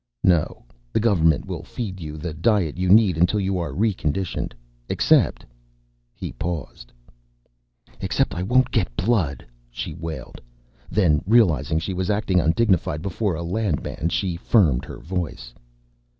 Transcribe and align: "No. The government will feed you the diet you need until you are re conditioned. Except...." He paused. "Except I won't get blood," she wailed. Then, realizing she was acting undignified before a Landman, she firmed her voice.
"No. 0.23 0.65
The 0.93 0.99
government 0.99 1.45
will 1.45 1.61
feed 1.61 1.99
you 1.99 2.17
the 2.17 2.33
diet 2.33 2.75
you 2.75 2.89
need 2.89 3.19
until 3.19 3.39
you 3.39 3.59
are 3.59 3.71
re 3.71 3.93
conditioned. 3.93 4.55
Except...." 4.89 5.45
He 6.15 6.31
paused. 6.31 6.91
"Except 7.99 8.33
I 8.33 8.41
won't 8.41 8.71
get 8.71 8.95
blood," 8.95 9.45
she 9.69 9.93
wailed. 9.93 10.41
Then, 10.89 11.21
realizing 11.27 11.77
she 11.77 11.93
was 11.93 12.09
acting 12.09 12.39
undignified 12.39 13.03
before 13.03 13.35
a 13.35 13.43
Landman, 13.43 14.09
she 14.09 14.37
firmed 14.37 14.85
her 14.85 14.97
voice. 14.97 15.53